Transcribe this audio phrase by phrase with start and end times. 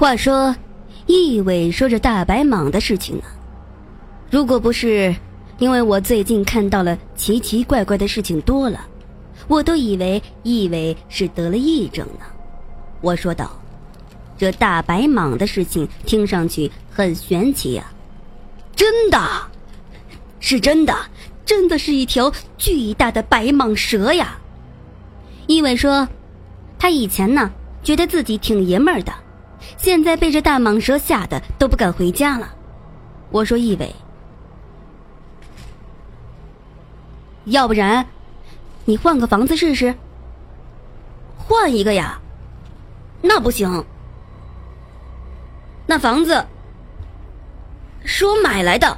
[0.00, 0.56] 话说，
[1.04, 3.24] 易伟说着大白蟒的事情呢。
[4.30, 5.14] 如果不是
[5.58, 8.80] 因为我最近看到了奇奇怪怪的事情多了，
[9.46, 12.24] 我都以为易伟是得了癔症呢。
[13.02, 13.50] 我说道
[14.38, 17.84] ：“这大白蟒的事情听上去很玄奇呀。”
[18.74, 19.20] 真的，
[20.38, 20.96] 是真的，
[21.44, 24.38] 真的是一条巨大的白蟒蛇呀。
[25.46, 26.08] 易伟说
[26.80, 27.50] ：“他以前呢，
[27.82, 29.12] 觉得自己挺爷们儿的。”
[29.76, 32.54] 现在被这大蟒蛇吓得都不敢回家了。
[33.30, 33.94] 我说：“易伟，
[37.44, 38.06] 要不然
[38.84, 39.94] 你换个房子试试。”
[41.36, 42.20] 换一个呀？
[43.22, 43.84] 那不行。
[45.86, 46.46] 那房子
[48.04, 48.96] 是我买来的。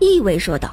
[0.00, 0.70] 易伟说道。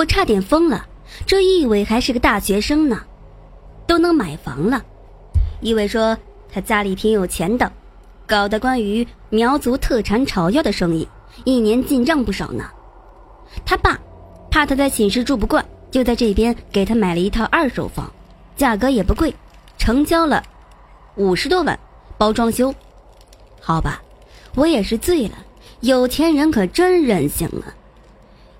[0.00, 0.86] 我差点疯了，
[1.26, 3.02] 这易伟还是个大学生呢，
[3.86, 4.82] 都能买房了。
[5.60, 6.16] 易伟说
[6.50, 7.70] 他家里挺有钱的，
[8.26, 11.06] 搞的关于苗族特产草药的生意，
[11.44, 12.64] 一年进账不少呢。
[13.66, 14.00] 他爸
[14.50, 18.10] 怕他在寝室住不惯，就在这边给他买了一套二手房，
[18.56, 19.34] 价格也不贵，
[19.76, 20.42] 成交了
[21.16, 21.78] 五十多万，
[22.16, 22.74] 包装修。
[23.60, 24.00] 好吧，
[24.54, 25.34] 我也是醉了，
[25.80, 27.68] 有钱人可真任性啊。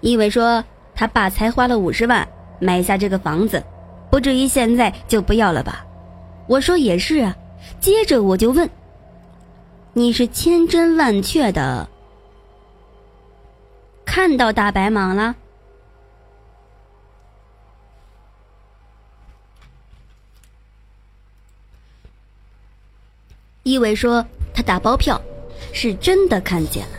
[0.02, 0.62] 易伟说。
[1.00, 3.64] 他爸才花了五十万买下这个房子，
[4.10, 5.82] 不至于现在就不要了吧？
[6.46, 7.34] 我说也是啊。
[7.80, 8.68] 接着我就问
[9.94, 11.88] ：“你是千真万确的
[14.04, 15.34] 看到大白蟒了？”
[23.62, 25.18] 一伟说他打包票，
[25.72, 26.98] 是真的看见了。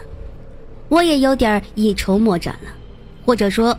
[0.89, 2.71] 我也有点一筹莫展了，
[3.23, 3.77] 或者说。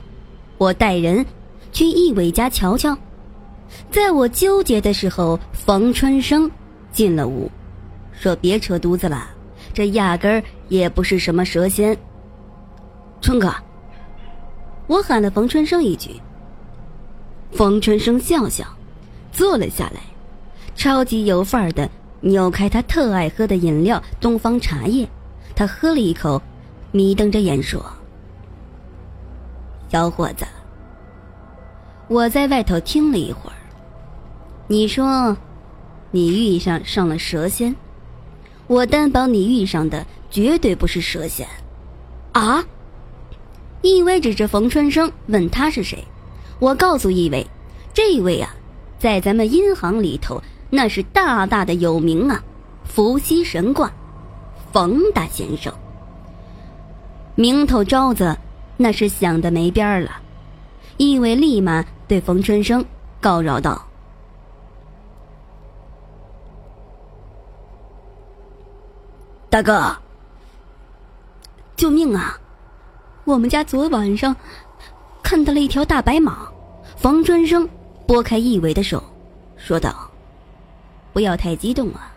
[0.58, 1.24] 我带人
[1.73, 2.96] 去易伟家瞧瞧，
[3.90, 6.51] 在我纠结的时候，冯春生
[6.92, 7.51] 进了屋，
[8.13, 9.29] 说：“别扯犊子了，
[9.73, 11.96] 这压根儿也不是什么蛇仙。”
[13.20, 13.52] 春哥，
[14.86, 16.11] 我喊了冯春生一句。
[17.52, 18.67] 冯春生笑笑，
[19.33, 20.01] 坐了下来，
[20.74, 25.08] 超级有范儿的扭开他特爱喝的饮料东方茶叶，
[25.55, 26.41] 他喝了一口，
[26.92, 27.85] 眯瞪着眼说。
[29.92, 30.47] 小伙子，
[32.08, 33.57] 我在外头听了一会儿。
[34.67, 35.36] 你说，
[36.11, 37.77] 你遇上上了蛇仙，
[38.69, 41.47] 我担保你遇上的绝对不是蛇仙。
[42.33, 42.64] 啊！
[43.83, 46.03] 易威指着冯春生问他是谁，
[46.59, 47.47] 我告诉易威，
[47.92, 48.48] 这位啊，
[48.98, 52.42] 在咱们银行里头那是大大的有名啊，
[52.85, 53.92] 伏羲神卦，
[54.73, 55.70] 冯大先生，
[57.35, 58.35] 名头招子。
[58.82, 60.10] 那是想的没边儿了，
[60.96, 62.84] 易伟立马对冯春生
[63.20, 63.80] 告饶道
[69.48, 69.96] ：“大哥，
[71.76, 72.36] 救命啊！
[73.24, 74.34] 我们家昨晚上
[75.22, 76.32] 看到了一条大白蟒。”
[76.98, 77.68] 冯春生
[78.04, 79.00] 拨开易伟的手，
[79.56, 80.10] 说道
[81.14, 82.12] ：“不要太激动啊，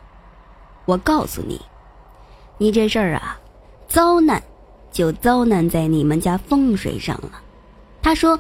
[0.85, 1.61] 我告诉你，
[2.57, 3.39] 你这事儿啊，
[3.87, 4.41] 遭难。”
[4.95, 7.41] 就遭难在你们家风水上了。
[8.01, 8.39] 他说：“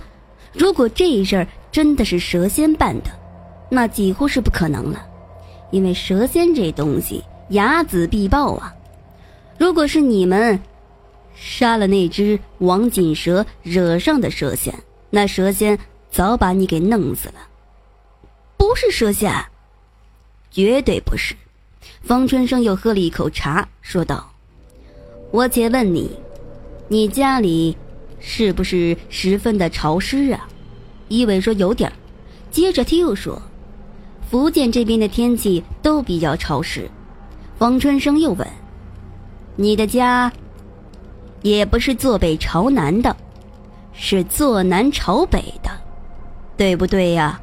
[0.55, 3.11] 如果这事儿真的是蛇仙办的，
[3.69, 5.05] 那几乎是不可能了，
[5.69, 8.73] 因为蛇仙这东西睚眦必报啊。
[9.57, 10.57] 如果是你们
[11.35, 14.73] 杀了那只王锦蛇惹上的蛇仙，
[15.09, 15.77] 那蛇仙
[16.09, 17.35] 早把你给弄死了。
[18.55, 19.29] 不是蛇仙，
[20.49, 21.35] 绝对不是。”
[22.01, 24.31] 方春生又喝了一口茶，说道
[25.31, 26.17] ：“我且问你。”
[26.87, 27.75] 你家里
[28.19, 30.47] 是不是十分的潮湿啊？
[31.07, 31.91] 一伟说有点
[32.51, 33.41] 接着他又说，
[34.29, 36.89] 福建这边的天气都比较潮湿。
[37.57, 38.47] 方春生又问，
[39.55, 40.31] 你的家
[41.41, 43.15] 也不是坐北朝南的，
[43.91, 45.71] 是坐南朝北的，
[46.55, 47.41] 对不对呀？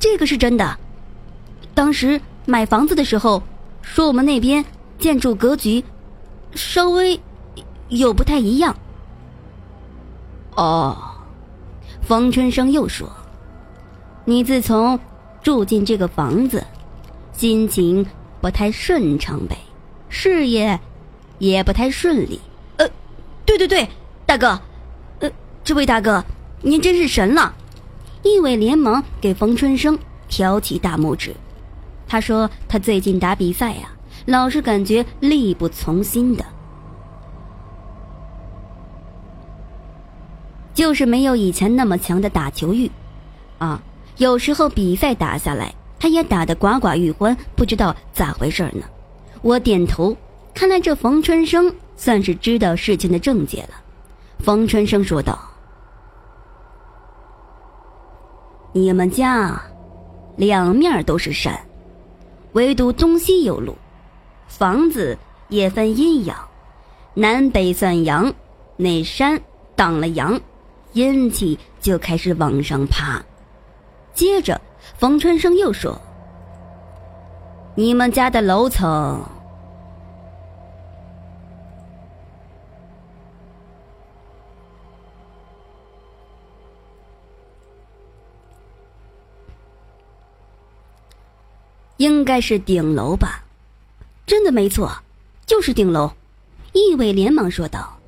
[0.00, 0.76] 这个是真的。
[1.72, 3.40] 当时买房子的时候，
[3.80, 4.64] 说我们那边
[4.98, 5.84] 建筑格局
[6.56, 7.20] 稍微。
[7.96, 8.76] 又不太一样。
[10.56, 10.96] 哦，
[12.02, 13.10] 冯春生又说
[14.24, 14.98] ：“你自从
[15.42, 16.64] 住进这个房子，
[17.32, 18.06] 心情
[18.40, 19.56] 不太顺畅呗，
[20.08, 20.78] 事业
[21.38, 22.40] 也不太顺利。”
[22.78, 22.88] 呃，
[23.44, 23.88] 对对对，
[24.26, 24.60] 大哥，
[25.20, 25.30] 呃，
[25.64, 26.24] 这位大哥，
[26.62, 27.54] 您真是神了！
[28.22, 29.98] 易伟连忙给冯春生
[30.28, 31.34] 挑起大拇指。
[32.06, 33.90] 他说：“他最近打比赛呀，
[34.26, 36.44] 老是感觉力不从心的。”
[40.74, 42.90] 就是没有以前那么强的打球欲，
[43.58, 43.80] 啊，
[44.16, 48.84] 有时候比赛打下来，他也打得寡寡欲欢，不知道咋回事呢。
[49.40, 50.16] 我点头，
[50.52, 53.70] 看来这冯春生算是知道事情的症结了。
[54.40, 55.38] 冯春生说道
[58.72, 59.62] ：“你们家
[60.36, 61.56] 两面都是山，
[62.54, 63.76] 唯独东西有路，
[64.48, 65.16] 房子
[65.48, 66.36] 也分阴阳，
[67.14, 68.34] 南北算阳，
[68.76, 69.40] 那山
[69.76, 70.40] 挡了阳。”
[70.94, 73.20] 阴气就开始往上爬，
[74.14, 74.60] 接着
[74.96, 76.00] 冯春生又说
[77.74, 79.20] ：“你们家的楼层
[91.96, 93.42] 应该是顶楼吧？
[94.26, 94.92] 真的没错，
[95.44, 96.08] 就是顶楼。”
[96.72, 97.98] 易伟连忙说道。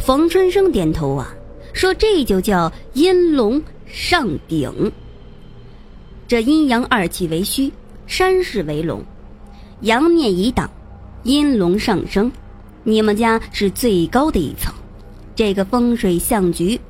[0.00, 1.32] 冯春生点头啊。
[1.72, 4.92] 说这就叫阴龙上顶。
[6.28, 7.72] 这阴阳二气为虚，
[8.06, 9.04] 山势为龙，
[9.82, 10.70] 阳面一挡，
[11.22, 12.30] 阴龙上升。
[12.84, 14.72] 你们家是最高的一层，
[15.34, 16.80] 这个风水象局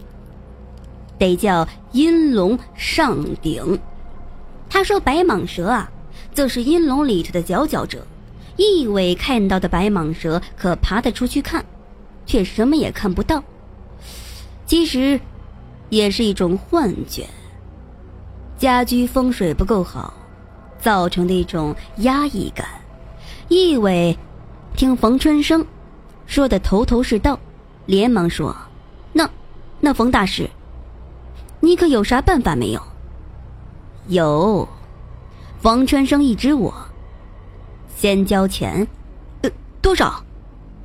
[1.19, 3.79] 得叫阴龙上顶。
[4.71, 5.91] 他说白蟒蛇啊，
[6.35, 8.07] 就是阴龙里头的佼佼者。
[8.57, 11.65] 一尾看到的白蟒蛇可爬得出去看，
[12.27, 13.43] 却什么也看不到。
[14.73, 15.21] 其实，
[15.91, 17.27] 也是一种幻觉。
[18.57, 20.15] 家居风水不够好，
[20.81, 22.67] 造成的一种压抑感。
[23.49, 24.17] 易伟
[24.75, 25.63] 听冯春生
[26.25, 27.39] 说的头头是道，
[27.85, 28.57] 连忙说
[29.13, 29.29] ：“那，
[29.79, 30.49] 那冯大师，
[31.61, 32.81] 你可有啥办法没有？”
[34.09, 34.67] 有，
[35.61, 36.73] 冯春生一指我
[37.95, 38.89] ：“先交钱。”
[39.43, 39.51] 呃，
[39.83, 40.25] 多少？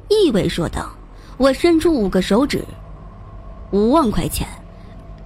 [0.09, 0.89] 易伟说道。
[1.37, 2.61] 我伸出五个手指。
[3.71, 4.47] 五万块钱，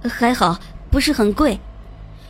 [0.02, 0.58] 还好
[0.90, 1.58] 不是很贵。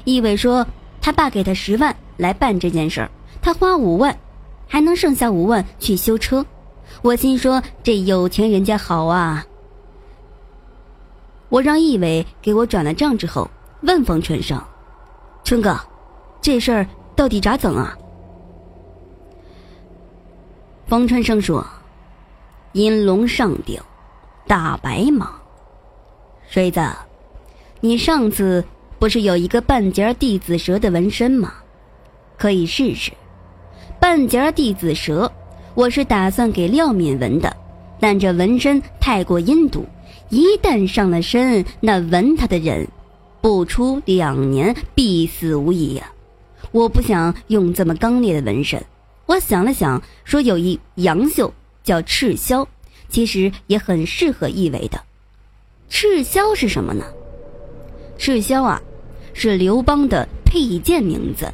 [0.04, 0.66] 易伟说
[1.00, 3.10] 他爸给他十万来办这件事儿，
[3.40, 4.18] 他花五万，
[4.68, 6.44] 还能剩下五万去修车。
[7.00, 9.46] 我心说这有钱人家好啊。
[11.48, 13.50] 我让易伟给我转了账之后，
[13.82, 14.62] 问冯春生
[15.44, 15.78] ：“春哥，
[16.40, 17.96] 这事儿到底咋整啊？”
[20.88, 21.66] 冯春生说
[22.72, 23.80] ：“银龙上顶，
[24.46, 25.32] 大白马。”
[26.52, 26.82] 水子，
[27.81, 28.62] 你上次
[28.99, 31.54] 不是有一个半截地子蛇的纹身吗？
[32.37, 33.10] 可以试试。
[33.99, 35.32] 半截地子蛇，
[35.72, 37.56] 我是打算给廖敏纹的，
[37.99, 39.87] 但这纹身太过阴毒，
[40.28, 42.87] 一旦上了身，那纹他的人，
[43.40, 46.12] 不出两年必死无疑呀。
[46.70, 48.78] 我不想用这么刚烈的纹身。
[49.25, 51.50] 我想了想，说有一阳绣
[51.82, 52.66] 叫赤霄，
[53.08, 55.00] 其实也很适合易伟的。
[55.94, 57.04] 赤霄是什么呢？
[58.16, 58.80] 赤霄啊，
[59.34, 61.52] 是刘邦的佩剑名字。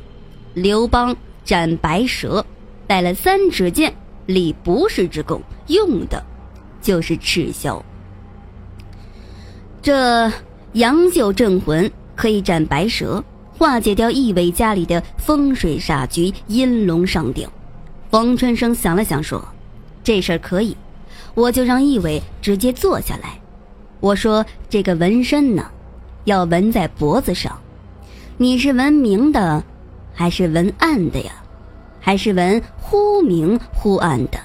[0.55, 1.15] 刘邦
[1.45, 2.47] 斩白蛇，
[2.87, 3.93] 带了三尺剑，
[4.27, 6.25] 立不世之功，用的
[6.81, 7.83] 就是赤霄。
[9.83, 10.33] 这
[10.75, 13.23] 阳秀镇魂可以斩白蛇，
[13.59, 17.47] 化解掉易伟家里的风水煞局，阴龙上顶。
[18.09, 19.45] 冯春生想了想说
[20.05, 20.77] ：“这事儿可以，
[21.35, 23.38] 我就让易伟直接坐下来。”
[24.01, 25.71] 我说：“这个纹身呢，
[26.25, 27.59] 要纹在脖子上。
[28.37, 29.65] 你是纹明的，
[30.15, 31.33] 还是纹暗的呀？
[32.01, 34.39] 还是纹忽明忽暗的？”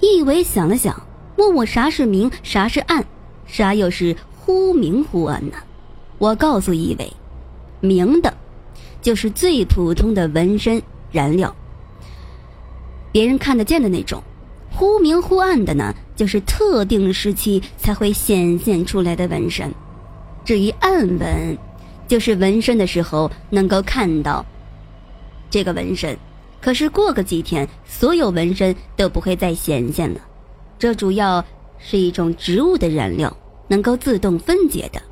[0.00, 1.02] 易伟想了想，
[1.36, 2.30] 问我：“啥是明？
[2.42, 3.02] 啥是暗？
[3.46, 5.56] 啥又是忽明忽暗呢？”
[6.18, 7.10] 我告诉易伟
[7.80, 8.32] ：“明的，
[9.00, 11.54] 就是最普通的纹身燃料，
[13.10, 14.20] 别人看得见的那种；
[14.70, 19.70] 忽明忽暗的呢？”就是特定时期才会显现出来的纹身，
[20.46, 21.56] 至于暗纹，
[22.08, 24.44] 就是纹身的时候能够看到
[25.50, 26.16] 这个纹身，
[26.58, 30.20] 可是过个几天，所有纹身都不会再显现了。
[30.78, 31.44] 这主要
[31.78, 33.36] 是一种植物的染料，
[33.68, 35.02] 能够自动分解的。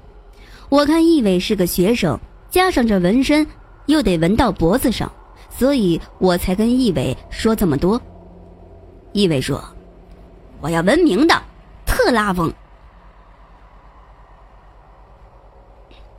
[0.70, 2.18] 我看易伟是个学生，
[2.50, 3.46] 加上这纹身
[3.86, 5.12] 又得纹到脖子上，
[5.50, 8.00] 所以我才跟易伟说这么多。
[9.12, 9.62] 易伟说。
[10.60, 11.42] 我要文明的，
[11.84, 12.52] 特拉风。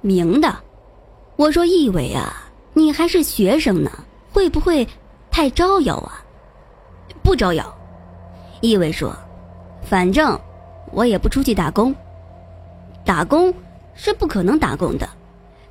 [0.01, 0.55] 明的，
[1.35, 3.91] 我说易伟啊，你还是学生呢，
[4.31, 4.87] 会不会
[5.31, 6.23] 太招摇啊？
[7.23, 7.75] 不招摇。
[8.61, 9.15] 易伟说
[9.81, 10.39] ：“反正
[10.91, 11.95] 我也不出去打工，
[13.03, 13.51] 打工
[13.95, 15.09] 是不可能打工的，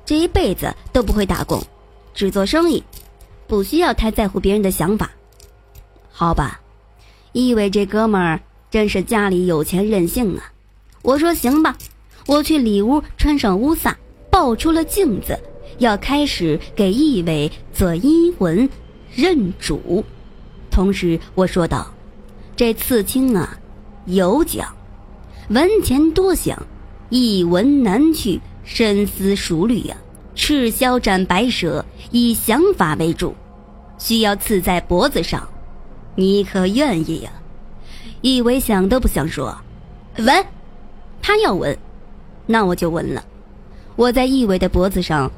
[0.03, 1.61] 这一辈子都不会打工，
[2.13, 2.83] 只做生意，
[3.47, 5.09] 不需要太在乎别人的想法，
[6.11, 6.59] 好吧？”
[7.31, 8.41] 易伟这哥们儿。
[8.75, 10.51] 真是家里有钱任性啊！
[11.01, 11.77] 我说行吧，
[12.27, 13.97] 我去里屋穿上乌萨，
[14.29, 15.39] 抱出了镜子，
[15.77, 18.69] 要开始给义伟做阴魂
[19.13, 20.03] 认主。
[20.69, 21.89] 同时我说道
[22.57, 23.57] ：“这刺青啊，
[24.07, 24.75] 有讲，
[25.47, 26.61] 闻钱多想，
[27.09, 29.95] 一闻难去，深思熟虑呀。
[30.35, 33.33] 赤霄斩白蛇，以想法为主，
[33.97, 35.47] 需要刺在脖子上，
[36.15, 37.31] 你可愿意呀？”
[38.25, 39.55] 义伟想都不想说
[40.17, 40.45] ：“闻。”
[41.21, 41.77] 他要闻。
[42.47, 43.23] 那我就闻了，
[43.95, 45.31] 我在易伟的脖子上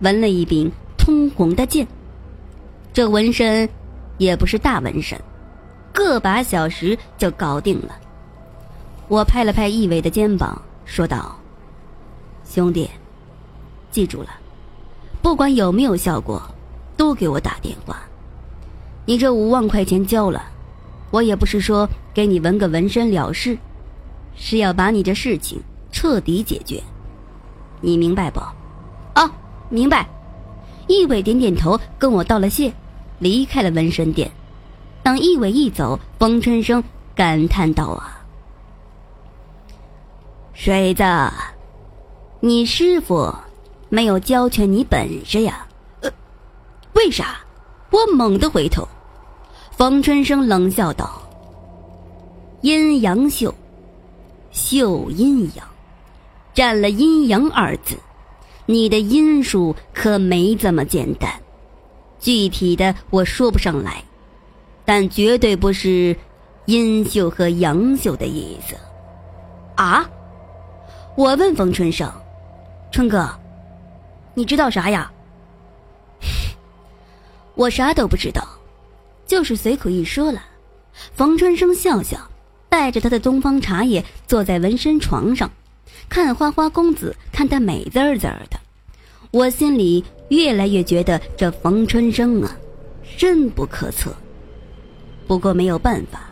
[0.00, 1.88] 纹了一柄通红的剑。
[2.92, 3.66] 这纹身
[4.18, 5.18] 也不是大纹身，
[5.94, 7.96] 个把小时就搞定了。
[9.08, 11.34] 我拍了拍易伟的肩膀，说道
[12.44, 12.90] ：“兄弟，
[13.90, 14.28] 记住了，
[15.22, 16.42] 不管有没有效果，
[16.98, 17.96] 都给我打电话。
[19.06, 20.42] 你这五万块钱交了，
[21.10, 23.58] 我也不是说给你纹个纹身了事，
[24.34, 26.82] 是要把你这事情。”彻底解决，
[27.80, 28.38] 你明白不？
[29.18, 29.30] 哦，
[29.70, 30.06] 明白。
[30.88, 32.70] 易伟点点头，跟我道了谢，
[33.18, 34.30] 离开了纹身店。
[35.02, 36.84] 当易伟一走，风春生
[37.14, 38.26] 感叹道：“啊，
[40.52, 41.02] 水子，
[42.40, 43.34] 你师傅
[43.88, 45.66] 没有教全你本事呀？
[46.02, 46.10] 呃，
[46.92, 47.38] 为啥？”
[47.90, 48.86] 我猛地回头，
[49.76, 51.20] 冯春生冷笑道
[52.62, 53.54] ：“阴阳秀，
[54.50, 55.68] 秀阴阳。”
[56.54, 57.94] 占了阴阳二字，
[58.64, 61.30] 你的阴术可没这么简单。
[62.18, 64.02] 具体的我说不上来，
[64.86, 66.16] 但绝对不是
[66.64, 68.74] 阴秀和阳秀的意思。
[69.74, 70.08] 啊！
[71.18, 72.10] 我问冯春生
[72.90, 73.28] ：“春哥，
[74.32, 75.12] 你知道啥呀？”
[77.54, 78.42] 我啥都不知道，
[79.26, 80.42] 就是随口一说了。
[81.14, 82.18] 冯春生笑笑，
[82.68, 85.50] 带着他的东方茶叶坐在纹身床上。
[86.08, 88.58] 看花花公子看得美滋滋的，
[89.32, 92.56] 我心里越来越觉得这冯春生啊，
[93.02, 94.14] 深不可测。
[95.26, 96.30] 不过没有办法，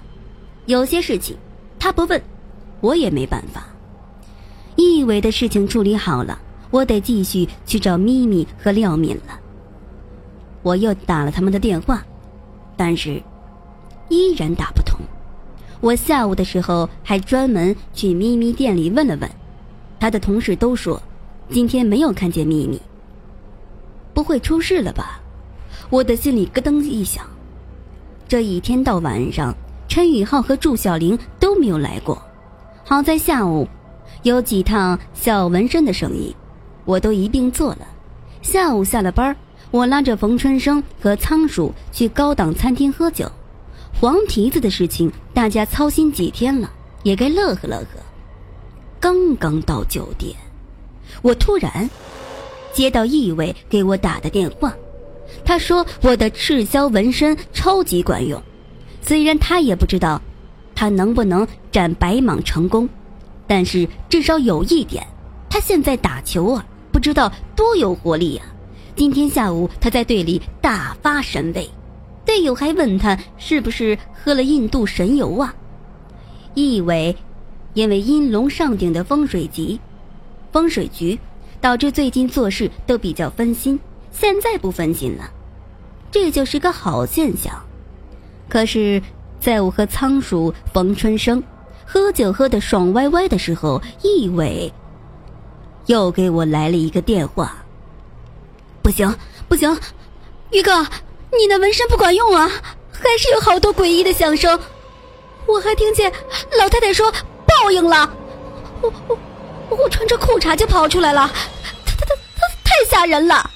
[0.66, 1.36] 有些事情
[1.78, 2.22] 他不问，
[2.80, 3.66] 我也没办法。
[4.76, 6.38] 易伟的事情处理好了，
[6.70, 9.40] 我得继续去找咪咪和廖敏了。
[10.62, 12.04] 我又打了他们的电话，
[12.76, 13.22] 但是
[14.08, 14.98] 依然打不通。
[15.80, 19.30] 我下午的时候还专门去咪咪店里问了问。
[20.00, 21.00] 他的同事都说，
[21.50, 22.80] 今天没有看见咪咪。
[24.12, 25.20] 不会出事了吧？
[25.90, 27.24] 我的心里咯噔一响。
[28.26, 29.54] 这一天到晚上，
[29.88, 32.20] 陈宇浩和祝小玲都没有来过。
[32.84, 33.66] 好在下午
[34.22, 36.34] 有几趟小纹身的生意，
[36.84, 37.86] 我都一并做了。
[38.42, 39.34] 下午下了班，
[39.74, 43.28] 我拉着冯春生和仓鼠去高档餐厅喝酒。
[44.00, 46.70] 黄蹄子的事情，大家操心几天了，
[47.02, 47.86] 也该乐呵乐呵。
[49.00, 50.32] 刚刚到酒店，
[51.22, 51.90] 我突然
[52.72, 54.72] 接到易伟给我打的电话。
[55.44, 58.40] 他说我的赤霄纹身超级管用，
[59.02, 60.22] 虽然他也不知道
[60.76, 62.88] 他能不能斩白蟒成功，
[63.48, 65.04] 但是至少有一点，
[65.50, 68.44] 他现在打球啊，不知道多有活力呀。
[68.96, 71.68] 今天下午他在队里大发神威，
[72.24, 75.54] 队友还问他是不是喝了印度神油啊？
[76.54, 77.16] 易伟。
[77.72, 79.76] 因为阴龙上顶的风水局，
[80.52, 81.18] 风水局
[81.60, 83.80] 导致最近做事都比较分心，
[84.12, 85.28] 现在不分心了，
[86.12, 87.52] 这就是个好现象。
[88.48, 89.02] 可是，
[89.40, 91.42] 在我和仓鼠冯春生
[91.84, 94.72] 喝酒喝得爽歪歪的时候，易伟
[95.86, 97.63] 又给我来了一个电话。
[98.84, 99.16] 不行，
[99.48, 99.80] 不行，
[100.50, 100.86] 于哥，
[101.32, 102.50] 你的纹身不管用啊，
[102.92, 104.60] 还是有好多诡异的响声，
[105.46, 106.12] 我还听见
[106.58, 107.10] 老太太说。
[107.46, 108.10] 报应了，
[108.82, 109.18] 我我
[109.70, 111.30] 我穿着裤衩就跑出来了，
[111.86, 113.50] 他他他他太吓人了。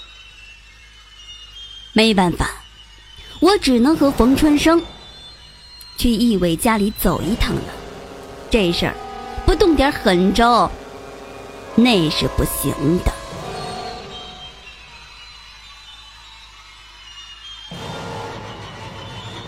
[1.93, 2.51] 没办法，
[3.41, 4.83] 我只能和冯春生
[5.99, 7.63] 去易伟家里走一趟了。
[8.49, 8.95] 这事儿
[9.45, 10.71] 不动点狠招，
[11.75, 12.73] 那是不行
[13.05, 13.13] 的。